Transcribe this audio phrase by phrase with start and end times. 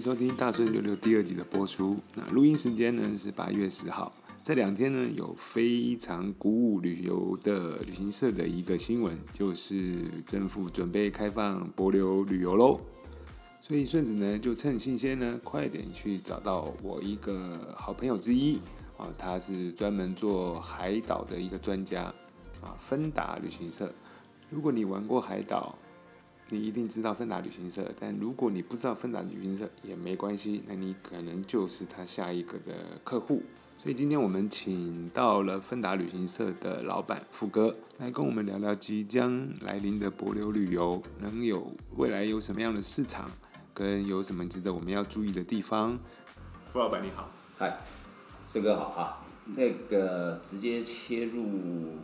[0.00, 1.98] 收听《大顺六六》第二集的播出。
[2.14, 4.10] 那录音时间呢是八月十号。
[4.42, 12.80] 这两天呢有非常鼓舞旅游的旅行社的一个新闻，就是政府准备开放博流旅游喽。
[13.60, 18.56] 所以顺子呢就趁新鲜呢，快点去找到我一个好朋友之一
[18.96, 22.04] 啊，他是专门做海岛的一个专家
[22.62, 23.92] 啊，芬达旅行社。
[24.48, 25.76] 如果你玩过海岛，
[26.52, 33.42] 你一定知道芬达旅行社，但如果你不知道芬达旅行社也没关系，那你可能就是他下一个的客户。
[33.78, 43.30] 所以今天我们请到了芬达旅行社的老板富哥来跟我们聊聊即将来临的博流旅游，能有未来有什么样的市场，
[43.72, 45.98] 跟有什么值得我们要注意的地方。
[46.72, 47.78] 傅老板你好，嗨，
[48.52, 51.96] 孙哥好啊，那个直接切入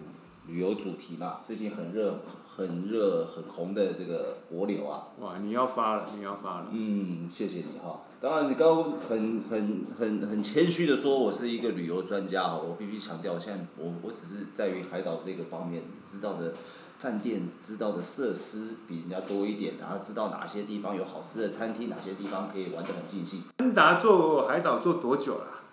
[0.46, 2.18] 旅游主题嘛，最近很热。
[2.56, 5.08] 很热很红的这个博流啊！
[5.20, 6.68] 哇，你要发了，你要发了。
[6.72, 8.00] 嗯，谢谢你哈。
[8.18, 12.56] 当然，你刚刚很很很很谦虚的说，我是一个旅游专家哈。
[12.66, 16.54] 我必须强调，现在我我只是在于海岛这个方面知道的
[16.98, 23.42] 饭店、知道的设施比人家多一点，然后知道哪些地方有好吃的餐厅，哪些地方可以玩得很尽兴。
[23.58, 25.46] 芬达做海岛做多久了？
[25.46, 25.65] 哦，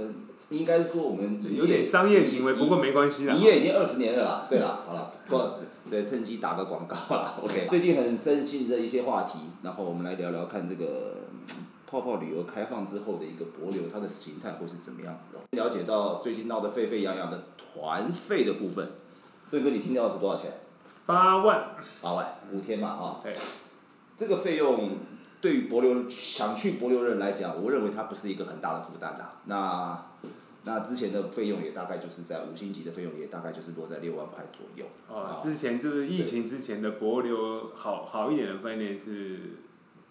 [0.00, 0.14] 跟
[0.48, 3.34] 应该说我们有点商业行为，不过没关系啦。
[3.34, 4.46] 营业已经二十年了啦。
[4.48, 5.38] 对啦，好了，不。
[5.90, 7.34] 对，趁机打个广告啦。
[7.42, 11.16] OK， 最近很盛行的一些话题，然后我们来聊聊看这个
[11.84, 15.62] 泡泡旅游开放之后的一个博流，它的形态会是怎么样子的？
[15.62, 18.88] 了解到最近闹得沸沸扬扬的团费的部分，
[19.50, 20.52] 对哥，你听到是多少钱？
[21.06, 21.74] 八万。
[22.00, 23.18] 八万，五天嘛啊。
[23.20, 23.34] 对。
[24.16, 24.90] 这个费用
[25.40, 29.28] 对于博流想去博流人来讲，我认为它不是一个很大的负担的。
[29.44, 30.06] 那。
[30.62, 34.84] 那之前的费用也大概就是在五星级的费用也大概就是落在六万块左右。
[35.08, 39.56] 哦，之前就是疫情之前的博流好好一点的饭店是，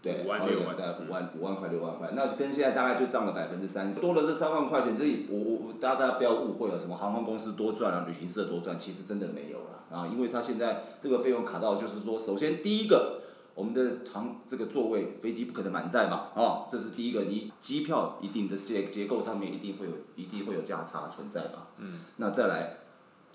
[0.01, 13.18] 对，五万六万，在五万五万块六万块，那跟现在大概就涨了百分之三十，多了这三万块钱，这我我大家不要误会了，什么航空公司多赚了，旅行社多赚，其实真的没有了啊，因为他现在这个费用卡到就是说，首先第一个。
[13.59, 21.67] 我们的航这个座位，飞机不可能满载嘛，哦，这是第一个，你机票一定的结结构上面一定会有，一定会有价差存在嘛。
[21.77, 21.99] 嗯。
[22.15, 22.77] 那再来，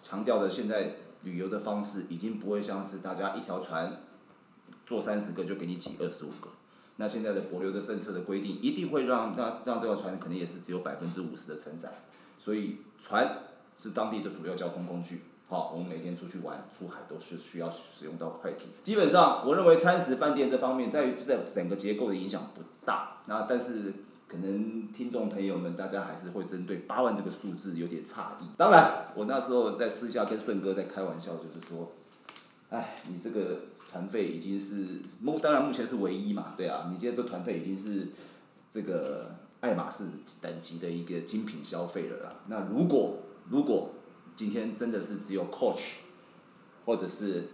[0.03, 4.01] 强调的现在旅游的方式已经不会像是大家一条船
[4.87, 6.49] 坐三十个就给你挤二十五个，
[6.97, 11.93] 那现在的博流的政策的规定一定会让让让这条船可能也是只有百分之五十的承载，
[12.43, 13.41] 所以船
[13.79, 15.21] 是当地的主要交通工具。
[15.47, 18.67] 好，我们每天出去玩、出海都是需要使用到快艇。
[18.83, 23.19] 基本上，我认为餐食饭店这方面，在在整个结构的影响不大。
[23.27, 23.93] 那但是，
[24.27, 28.49] 可能听众朋友们大家还是会针对八万这个数字有点诧异。
[28.57, 31.93] 当然，我那时候在私下跟顺哥在开玩笑，就是说，
[32.71, 33.61] 哎，你这个
[33.93, 34.87] 团费已经是
[35.21, 38.09] 目，当然目前是唯一嘛，对啊，你现在这团费已经是
[38.73, 40.05] 这个爱马仕
[40.41, 42.33] 等级的一个精品消费了啦。
[42.49, 43.19] 那如果
[43.51, 43.91] 如果
[44.37, 45.95] 今天真的是只有 Coach，
[46.85, 47.45] 或者是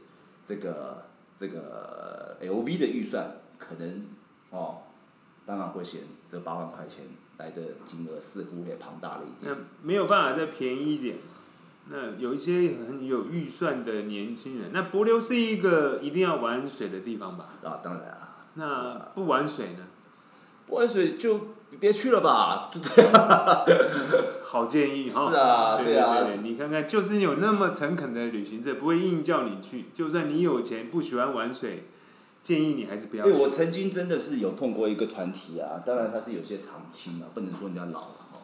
[0.46, 1.04] 这个
[1.36, 4.06] 这个 LV 的预算，可能
[4.50, 4.78] 哦，
[5.44, 7.04] 当然会嫌这八万块钱
[7.36, 9.54] 来的金额似乎也庞大了一点。
[9.54, 11.18] 那没有办法再便宜一点。
[11.88, 17.54] 那有一些很有预算的年轻人，那柏流是一个一定要玩水的地方吧？
[17.62, 18.46] 啊，当然啊。
[18.54, 19.86] 那不玩水呢？
[20.66, 21.48] 不玩水就。
[21.70, 22.80] 你别去了吧，对
[24.44, 25.30] 好建议哈。
[25.30, 26.26] 是啊，对啊。
[26.42, 29.86] 你看看，就是有那么诚恳的旅行社，不会硬叫你去。
[29.94, 31.84] 就算你有钱，不喜欢玩水，
[32.42, 33.24] 建议你还是不要。
[33.24, 38.38] 对，我曾经真的是有碰过一个团体啊，当然他是有些长青啊，不能说人家老了哈。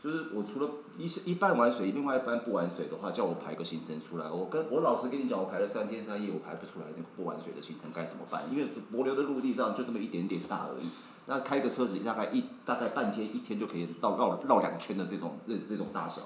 [0.00, 4.30] 就是我除了一一半玩水，另外一半不玩水的话，叫我排个行程出来。
[4.30, 8.44] 我跟我老实跟你讲，我排了三天三夜，我排不出来那个不玩水的行程该怎么办？
[8.52, 10.86] 因为柏流的陆地上就这么一点点大而已。
[11.30, 16.22] 那开个车子大概一大概半天一天就可以绕绕绕两圈的这种这这种大小，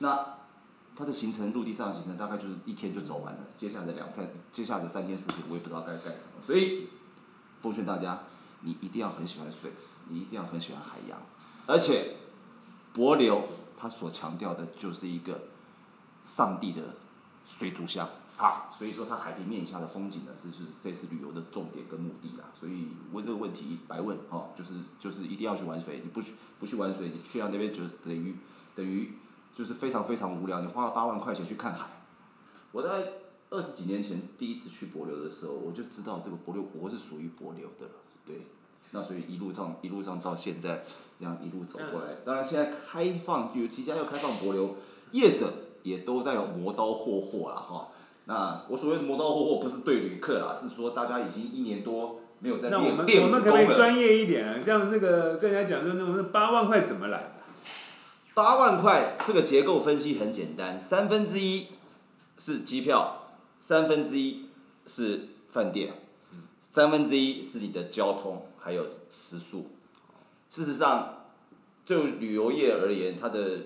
[0.00, 0.36] 那
[0.94, 6.88] 它的行程陆地上的行程大概就是一天就走完了，接下来的两三接下来的三天四天我也不知道该干什么，所以
[7.62, 8.20] 奉劝大家，
[8.60, 9.72] 你一定要很喜欢水，
[10.10, 11.18] 你一定要很喜欢海洋，
[11.66, 12.16] 而且
[12.92, 13.44] 柏流
[13.74, 15.44] 它所强调的就是一个
[16.26, 16.82] 上帝的
[17.46, 18.06] 水族箱。
[18.42, 22.50] 啊，所以说它海平面以下的风景呢，是是这次旅游的重点跟目的啦。
[22.58, 28.36] 所以问这个问题白问哦，就是就是一定要去玩水，你不去不去玩水，你去到那边就等于
[28.74, 29.12] 等于
[29.56, 30.60] 就是非常非常无聊。
[30.60, 31.86] 你花了八万块钱去看海，
[32.72, 33.12] 我在
[33.50, 37.88] 二十几年前第一次去柏流的时候，我就知道这个柏流国是属于柏流的，
[38.26, 38.46] 对。
[38.94, 40.84] 那所以一路上一路上到现在
[41.18, 44.74] 这样一路走过来，当然现在开放有即将要开放柏流，
[45.12, 45.50] 业者
[45.82, 47.88] 也都在磨刀霍霍了哈。
[48.32, 53.58] 那我所谓的磨刀霍霍不是对旅客啦，是说大家已经一年多没有在那我们练练我们武功了。
[53.58, 54.58] 可不可以专业一点啊？
[54.64, 57.32] 这样那个跟人家讲说，那我们八万块怎么来的？
[58.32, 61.66] 八万块这个结构分析很简单，三分之一
[62.38, 63.28] 是机票，
[63.60, 64.46] 三分之一
[64.86, 65.92] 是饭店，
[66.62, 69.72] 三分之一是你的交通还有食宿。
[70.48, 71.26] 事实上，
[71.84, 73.58] 就旅游业而言，它的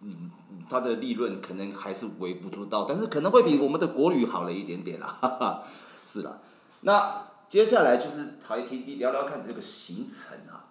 [0.00, 0.32] 嗯
[0.68, 5.64] 它的利润可能还是微不足道，但是可能会比我们的国旅好了一点点啦， 哈哈，
[6.10, 6.40] 是啦。
[6.82, 10.70] 那接下来就是台提提聊聊看这个行程啊，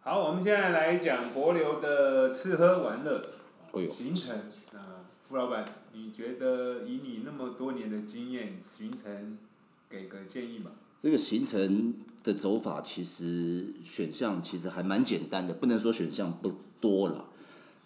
[0.00, 3.22] 好，我们现在来讲博流的吃喝玩乐
[3.72, 4.36] 哎呦行程。
[4.72, 9.38] 啊，傅老板，你觉得以你那么多年的经验，行程
[9.88, 10.70] 给个建议吧？
[11.00, 11.94] 这个行程
[12.24, 17.26] 的走法其实选项其实还蛮简单的，不能说选项不多了。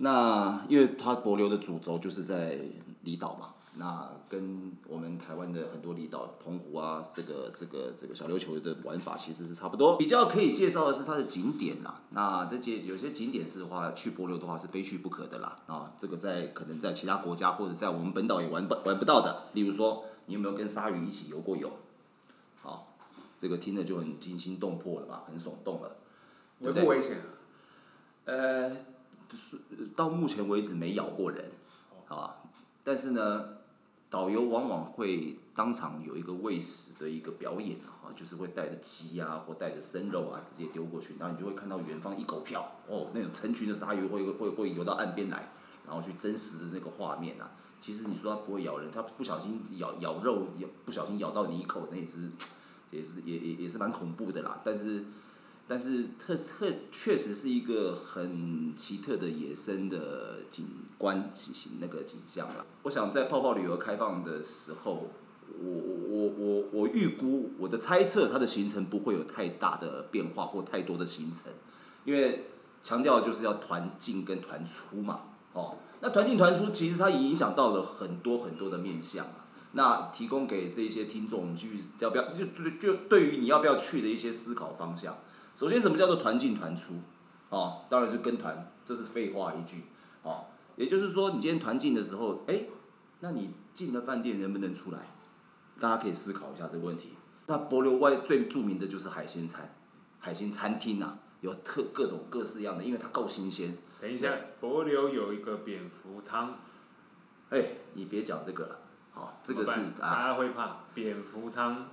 [0.04, 2.58] 那因为它博流的主轴就是在
[3.04, 9.96] 离岛嘛，那跟我们台湾的很多离岛，澎湖啊，这个这个这个小琉球的玩法其实是差不多。
[9.96, 12.00] 比较可以介绍的是它的景点啦。
[12.10, 15.56] 那这些有些景点是的话，去博流的话是非去不可的啦。
[15.66, 19.44] 啊，这个在可能在其他国家或者在我们本岛也玩不玩不到的。
[19.52, 21.70] 例如说，你有没有跟鲨鱼一起游过泳？
[22.60, 22.88] 好，
[23.38, 25.96] 这个听着就很惊心动魄了吧，很耸动了。
[26.60, 27.24] 对危不危险啊？
[28.24, 28.70] 呃，
[29.36, 31.52] 是到目前为止没咬过人，
[32.08, 32.36] 啊，
[32.82, 33.48] 但是呢，
[34.10, 45.50] 导游往往会当场有一个喂食的一个表演啊，就是会带着鸡啊或带着生肉啊直接丢过去，然后你就会看到远方一狗票哦，那种成群的鲨鱼会会会游到岸边来，
[45.86, 47.50] 然后去真实的那个画面啊。
[47.84, 52.30] 其实你说它不会咬人，它不小心咬咬肉，咬不小心咬到你一口，那也是
[52.90, 54.60] 也是也也也是蛮恐怖的啦。
[54.62, 55.04] 但是
[55.66, 60.66] 但是特特确实是一个很奇特的野生的景
[60.98, 62.66] 观景形那个景象啦。
[62.82, 65.10] 我想在泡泡旅游开放的时候，
[65.58, 71.52] 我我我我我预估我的猜测，它的行程不会有太大的变化或太多的行程，
[72.04, 72.46] 因为
[72.82, 75.20] 强调就是要团进跟团出嘛，
[75.52, 79.46] 哦，那团进团出其实它影响到了很多很多的面向啊。
[79.74, 85.16] 那提供给这些听众去要不要就就就对于你要不要去的一些思考方向。
[85.54, 86.94] 首先，什么叫做团进团出？
[87.50, 89.84] 哦，当然是跟团，这是废话一句。
[90.22, 90.46] 哦，
[90.76, 92.64] 也就是说，你今天团进的时候，哎，
[93.20, 95.08] 那你进了饭店能不能出来？
[95.78, 97.14] 大家可以思考一下这个问题。
[97.46, 99.74] 那博流外最著名的就是海鲜餐，
[100.18, 103.76] 海鲜餐厅呐、有特各种各式样的，因为它够新鲜。
[104.00, 106.58] 等一下，博流有一个蝙蝠汤，
[107.50, 107.64] 哎，
[107.94, 108.78] 你别讲这个了，
[109.12, 111.88] 好、这个是啊大啊，家会怕蝙蝠汤，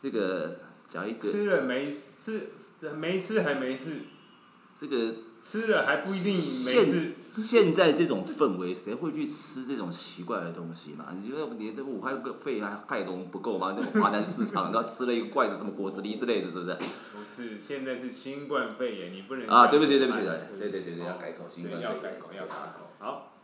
[0.00, 2.50] 这个讲一个，吃了没吃，
[2.90, 4.00] 没吃还没事，
[4.80, 5.14] 这个
[5.44, 6.34] 吃了还不一定
[6.64, 7.12] 没事。
[7.34, 11.06] 现在这种氛围，谁会去吃这种奇怪的东西嘛？
[11.16, 13.74] 你觉得你这武汉个肺还害东不够吗？
[13.76, 16.76] 那种华南市场，然后吃了一个怪的什么果子梨之类的，是不是？
[16.76, 22.90] 不是，现在是新冠肺炎，你不能啊，对不起，对不起，哎对对对对，要改口，新对冠肺炎要改口，要改口。
[22.98, 23.38] 好，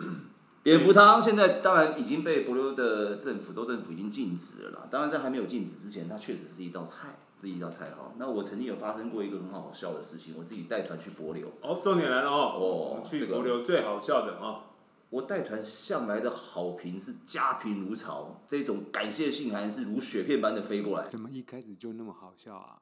[0.69, 4.87] 蝙蝠汤现在当然已经被博流的政府州政府已经禁止了啦。
[4.91, 8.13] 当然在还没有禁止之前，它确实是一道菜，是一道菜哈。
[8.19, 14.65] 那我曾经有发生过一个很好笑的事情，我自己带团去博流，哦，重点来了哦，哦我去这个博流最好笑的哦，
[15.09, 21.09] 我带团向来的好评是家贫如潮，这种感谢信函是如雪片般的飞过来。
[21.09, 22.77] 怎么一开始就那么好笑啊？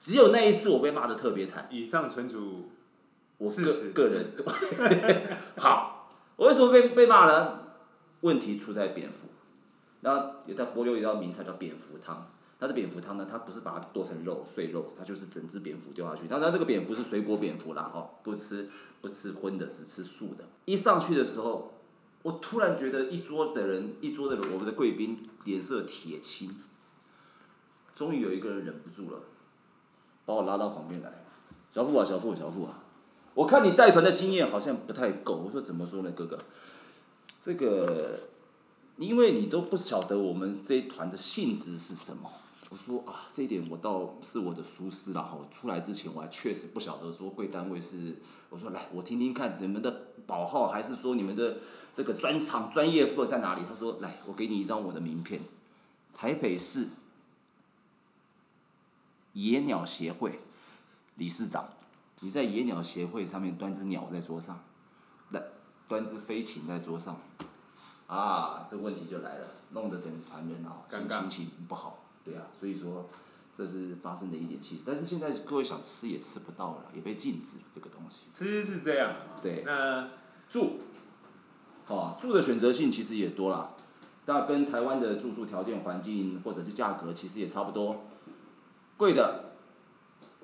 [0.00, 2.70] 只有那一次我被骂的特别惨，以上纯属
[3.38, 4.24] 我个个人
[5.58, 5.95] 好，
[6.36, 7.62] 我为什么被被骂呢？
[8.20, 9.28] 问题出在蝙蝠。
[10.00, 16.28] 那有在博流有一道名菜叫蝙蝠汤，它的蝙蝠汤呢，它不是把它剁成肉碎肉，它就是整只蝙蝠丢下去。
[16.28, 18.68] 当然这个蝙蝠是水果蝙蝠啦，哈，不吃
[19.00, 20.44] 不吃荤的，只吃素的。
[20.66, 21.74] 一上去的时候，
[22.22, 26.54] 我突然觉得一桌的人，一桌的我们的贵宾脸色铁青。
[27.94, 29.20] 终于有一个人忍不住了，
[30.26, 31.24] 把我拉到旁边来，
[31.74, 32.84] 小付啊，小付，小付啊，
[33.36, 35.34] 我看你带团的经验好像不太够。
[35.44, 36.38] 我说怎么说呢，哥哥？
[37.44, 38.18] 这个，
[38.96, 42.32] 因为你都不晓得我们这一团的性质是什么。
[42.70, 45.36] 我说啊，这一点我倒是我的疏失了哈。
[45.38, 48.16] 我出来之前我还确实不晓得说贵单位是，
[48.48, 51.58] 我说来我听听看你们的保号还是说你们的
[51.94, 53.60] 这个专场专业课在哪里？
[53.68, 55.42] 他说来，我给你一张我的名片，
[56.14, 56.88] 台北市
[59.34, 60.40] 野鸟协会
[61.16, 61.75] 理事长。
[62.20, 64.58] 你在野鸟协会上面端只鸟在桌上，
[65.30, 65.42] 来
[65.86, 67.18] 端只飞禽在桌上，
[68.06, 73.08] 啊，这问题就来了，弄得整个团人啊心心情不好，对啊，所以说
[73.56, 78.16] 这是发生的一点气，但是现在各位想吃也吃不到了，也被禁止了这个东西。
[78.32, 80.08] 吃是这样，对那
[80.50, 80.80] 住，
[81.86, 83.74] 哦，住的选择性其实也多啦，
[84.24, 88.04] 那跟台湾的住宿条件、环境或者是价格其实也差不多。
[88.96, 89.52] 贵的、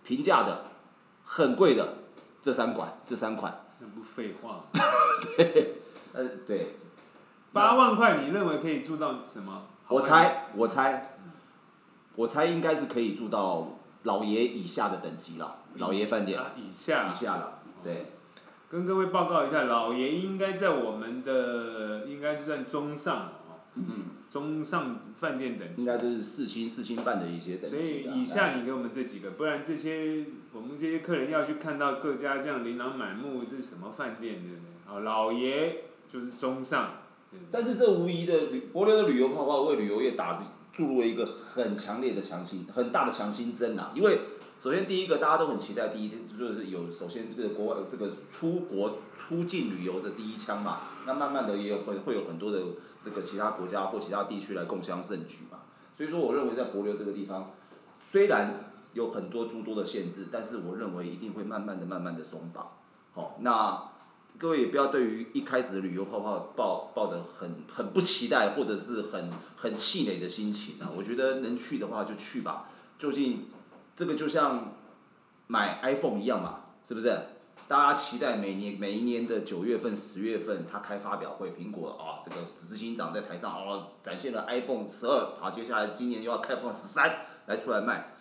[0.05, 0.72] 平价的、
[1.35, 1.95] 很贵的，
[2.43, 3.59] 这三款，这三款。
[3.79, 4.67] 那不废话。
[6.13, 6.77] 呃，对。
[7.55, 9.63] 八万块，你认为可以住到什么？
[9.89, 11.17] 我猜，我猜，
[12.17, 16.39] 我猜应该是可以住到老爷以下的等级了，老爷饭店。
[16.55, 17.11] 以下。
[17.11, 18.13] 以下了，对。
[18.69, 23.42] 跟各位报告一下，老爷应该在我们的，应该是在中上哦。
[23.75, 23.85] 嗯。
[24.33, 25.83] 中上饭店等级。
[25.83, 27.77] 应该是四星、四星半的一些等级。
[27.77, 34.41] 所以以下你给我们这几个，不然这些我们这些客人要去看到各家这样琳琅满目，这是什么饭店？
[34.43, 34.97] 对不对？
[34.97, 36.95] 哦，老爷就是中上。
[37.51, 43.91] 但是这无疑的旅，博流的旅游泡泡为旅游业打注入了一个很强烈的强心、很大的强心针呐。
[43.95, 44.19] 因为
[44.63, 50.83] 首先第一个大家都很期待，第一就是有首先这个国外这个出国出境旅游的第一枪嘛。
[51.05, 52.61] 那慢慢的也有会会有很多的
[53.05, 55.59] 这个其他国家或其他地区来共襄盛举嘛。
[55.97, 57.51] 所以说，我认为在国流这个地方，
[58.09, 62.71] 虽然有很多诸多的限制，但是我认为一定会慢慢的、慢慢的松绑。
[63.15, 63.89] 好，那。
[64.39, 70.89] 各位也不要对于一开始的旅游泡泡抱抱的很很不期待或者是很很气馁的心情啊！
[70.97, 72.65] 我觉得能去的话就去吧。
[72.99, 73.45] 究竟
[73.95, 74.75] 这个就像
[75.47, 77.19] 买 iPhone 一样嘛，是不是？
[77.69, 88.15] 大家期待每年每一年的九月份、十月份它开发表会，苹果啊这个执行长在台上哦展现了 iPhone 十二，好，接下来今年又要开放十三来出来卖。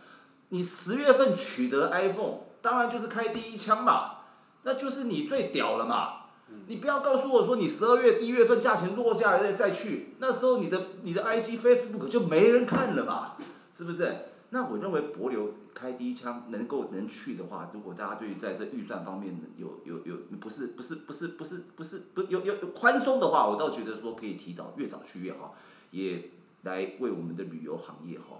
[0.49, 4.19] 你十月份取得 iPhone，当然就是开第一枪嘛。
[4.63, 6.27] 那就是你最屌了嘛！
[6.67, 13.35] 你不要告诉我说你十二月一月份价钱落下来再再去，那时候你的你的 IG Facebook 就没人看了嘛，
[13.75, 14.15] 是不是？
[14.53, 25.55] 那我认为博流开第一枪能够能去的话，如果大家对在这预算方面有有有不是不是不是不是不是不有有宽松的话，我倒觉得说可以提早越早去越好，
[25.91, 26.31] 也
[26.63, 28.39] 来为我们的旅游行业哈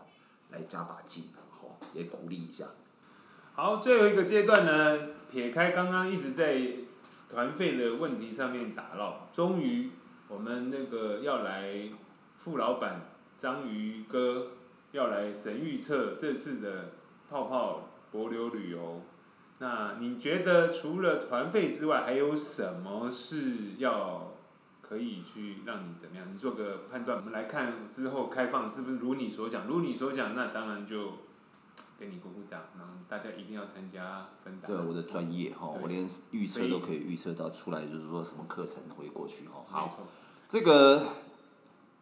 [0.51, 2.65] 来加把劲，好也鼓励一下。
[3.53, 6.62] 好，最后一个阶段呢，撇开刚刚一直在
[7.30, 9.89] 团费的问题上面打闹，终于
[10.27, 11.89] 我们那个要来
[12.38, 13.01] 副老板
[13.38, 14.48] 章鱼哥
[14.91, 16.91] 要来神预测这次的
[17.29, 19.01] 泡泡博流旅游。
[19.60, 24.33] 那你觉得除了团费之外，还有什么是要
[24.81, 26.25] 可以去让你怎么样？
[26.33, 27.17] 你做个判断。
[27.17, 29.67] 我们来看之后开放是不是如你所讲？
[29.67, 31.13] 如你所讲，那当然就。
[32.00, 34.65] 给你鼓鼓掌，然后大家一定要参加分享。
[34.65, 39.63] 对，我的专业哈，我连预测都可以预测到出来，就是说什么课程会过去哈。
[39.69, 40.00] 好，
[40.50, 41.00] 这个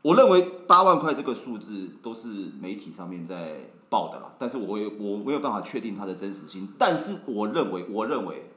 [0.01, 2.27] 我认为八万块这个数字都是
[2.60, 6.68] 媒体上面在报的啦，但是我有我没有办法确定它的真实性。
[6.77, 8.50] 但是我认为，我认为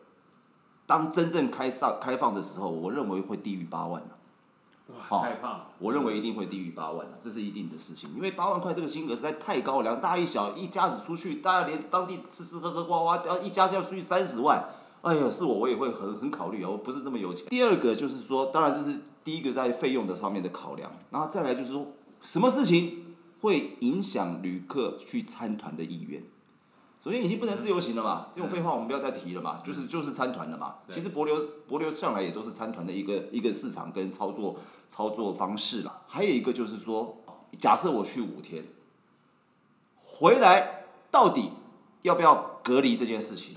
[0.87, 4.17] 当真正开上开放的时候，我认为会低于八万的。
[5.09, 8.11] 太胖，我认为一定会低于八万的，这是一定的事情。
[8.15, 14.63] 因为八万块这个金额实在太高，两大一小一家子出去，大家连当地吃吃喝喝花花，一家子要出去三十万，
[15.01, 17.47] 哎呀，是我我也会很很考虑啊，我不是这么有钱。
[17.49, 21.89] 第二个就是说，当然这是第一个在费用的方面的考量，然后再来就是说，
[22.23, 26.23] 什么事情会影响旅客去参团的意愿？
[27.03, 30.77] 首先已经不能自由行了嘛，这种废话我们不要再提了嘛，就是就是参团了嘛。
[30.89, 31.37] 其实博流
[31.67, 34.57] 博流向来也都是参团的一个一个市场跟操作
[34.89, 36.03] 操作方式啦。
[36.07, 37.19] 还有一个就是说，
[37.59, 38.65] 假设我去五天，
[39.97, 41.51] 回来到底
[42.03, 43.57] 要不要隔离这件事情？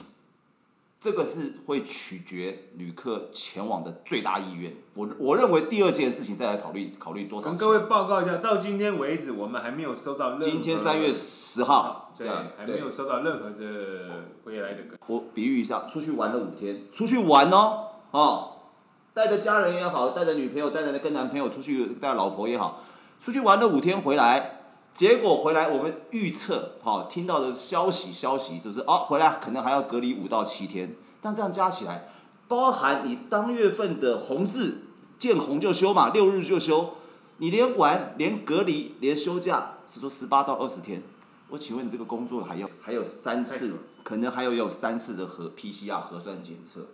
[1.06, 4.74] 这个是会取决旅客前往的最大意愿。
[4.96, 7.48] 我我认为第二件事情再来考虑考虑多少。
[7.48, 10.44] 跟各位报告一下，到今天为止，我们还没有收到任何。
[10.44, 14.80] 今天三月十号，对，还没有收到任何的回来的。
[15.06, 18.54] 我比喻一下，出去玩了五天，出去玩哦，哦，
[19.14, 22.82] 带着家人也好，带着女朋友，带着跟男朋友出去，带老婆也好，
[23.24, 24.55] 出去玩了五天回来。
[24.96, 30.96] 结果回来，我们预测，好听到的消息，消息就是哦，回来可能还要隔离五到七天。
[31.22, 32.08] 但这样加起来，
[32.48, 34.84] 包含你当月份的红字
[35.20, 36.92] 见红就休嘛，六日就休，
[37.40, 41.04] 你连玩、连隔离、连休假，是说十八到二十天。
[41.50, 46.88] 我请问你这个工作还要还有三次，可能还有有三次的核 PCR 核酸检测。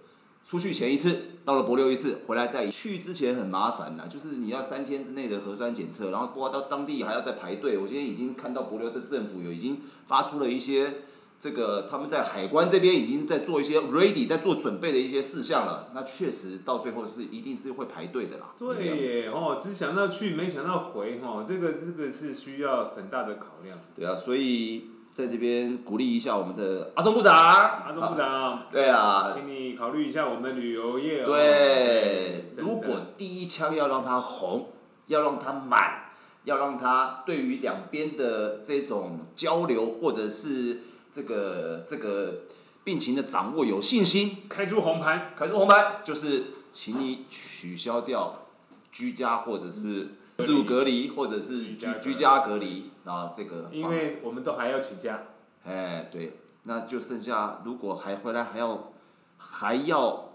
[0.52, 7.78] 出去前一次，到了博流一次，回来再去之前很麻烦呐，就是你要三天之内的核酸检测，然后过到当地还要再排队。
[7.78, 10.94] 我今天已经看到博流这政府有已经发出了一些
[11.40, 15.88] 这个他们在海关这边已经在做一些 ready 在做准备的一些事项了。
[15.94, 18.54] 那确实到最后是一定是会排队的啦。
[18.60, 23.80] 对耶，哦，只想到去没想到回哦，这个这个是需要很大的考量。
[23.96, 24.91] 对啊，所以。
[25.14, 27.34] 在这边鼓励一下我们的阿中部长。
[27.34, 28.68] 阿中部长。
[28.72, 29.32] 对啊。
[29.34, 34.70] 请你考虑一下我们旅游业对，如果第一枪要让它红，
[35.08, 36.12] 要让它满，
[36.46, 40.80] 要让它对于两边的这种交流或者是
[41.12, 42.44] 这个这个
[42.84, 44.38] 病情的掌握有信心。
[44.48, 48.46] 开出红盘，开出红盘就是请你取消掉
[48.92, 53.70] 居家或者是自我隔离或者是居居家隔离啊这个。
[53.72, 55.22] 因为我们都还要请假。
[55.64, 58.92] 哎，对，那就剩下如果还回来还要
[59.38, 60.30] 还要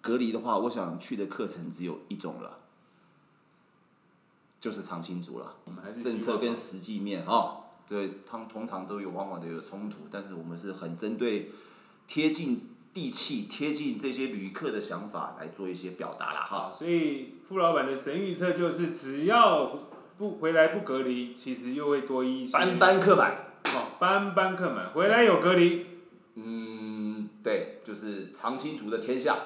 [0.00, 2.58] 隔离的话，我想去的课程只有一种了，
[4.60, 5.54] 就是常青组了。
[5.64, 7.56] 我们还是政策跟实际面啊，
[7.88, 11.50] 对，通通常都有往往都有冲突，但是我们是很针对
[12.06, 16.72] 贴近地气、贴近这些旅客的想法来做一些表达啦哈。
[16.72, 19.76] 所以傅老板的神预测就是，只要
[20.18, 23.32] 不回来不隔离，其实又会多一些班班客满，
[23.66, 25.86] 哦，班班客满，回来有隔离，
[26.36, 29.36] 嗯，对，就是常青族的天下。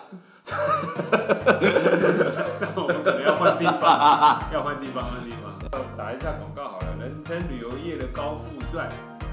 [2.60, 3.82] 那我们可能要换地方，
[4.54, 5.50] 要换地方，换地方。
[5.96, 8.90] 打一下广告好了，人称旅游业的高富帅，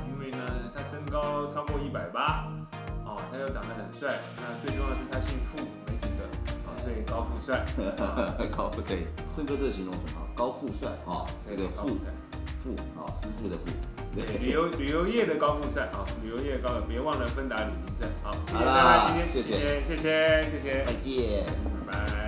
[0.10, 0.38] 因为呢，
[0.75, 2.48] 他身高超过一百八，
[3.06, 5.60] 哦，他又长得很帅，那最重要的是他姓傅，
[6.88, 7.65] 对高富帅。
[8.56, 12.08] 高不可以辉哥这个形容很好高富帅啊这个富仔
[12.63, 13.65] 富啊师傅的富
[14.15, 18.06] 对旅游旅游业的高富帅啊旅游业高别忘了芬达旅行社。
[18.24, 20.86] 好谢谢大家今天谢谢谢谢谢谢。
[20.86, 21.46] 再见。
[21.88, 22.26] 拜拜。